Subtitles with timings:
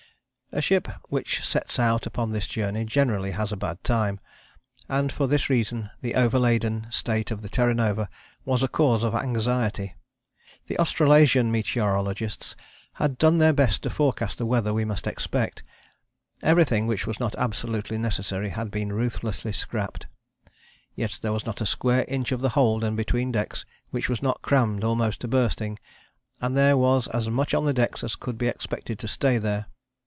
[0.53, 4.19] A ship which sets out upon this journey generally has a bad time,
[4.89, 8.09] and for this reason the overladen state of the Terra Nova
[8.43, 9.95] was a cause of anxiety.
[10.67, 12.57] The Australasian meteorologists
[12.95, 15.63] had done their best to forecast the weather we must expect.
[16.41, 20.07] Everything which was not absolutely necessary had been ruthlessly scrapped.
[20.95, 24.21] Yet there was not a square inch of the hold and between decks which was
[24.21, 25.79] not crammed almost to bursting,
[26.41, 29.67] and there was as much on the deck as could be expected to stay there.